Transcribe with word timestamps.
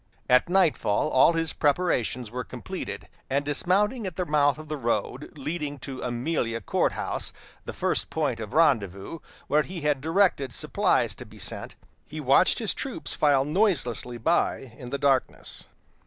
At 0.27 0.49
nightfall 0.49 1.09
all 1.11 1.33
his 1.33 1.53
preparations 1.53 2.31
were 2.31 2.43
completed, 2.43 3.07
and 3.29 3.45
dismounting 3.45 4.07
at 4.07 4.15
the 4.15 4.25
mouth 4.25 4.57
of 4.57 4.67
the 4.67 4.75
road 4.75 5.37
leading 5.37 5.77
to 5.81 6.01
Amelia 6.01 6.59
Court 6.59 6.93
House, 6.93 7.31
the 7.65 7.71
first 7.73 8.09
point 8.09 8.39
of 8.39 8.51
rendezvous, 8.51 9.19
where 9.45 9.61
he 9.61 9.81
had 9.81 10.01
directed 10.01 10.55
supplies 10.55 11.13
to 11.13 11.25
be 11.27 11.37
sent, 11.37 11.75
he 12.07 12.19
watched 12.19 12.57
his 12.57 12.73
troops 12.73 13.13
file 13.13 13.45
noiselessly 13.45 14.17
by 14.17 14.73
in 14.75 14.89
the 14.89 14.97
darkness. 14.97 15.65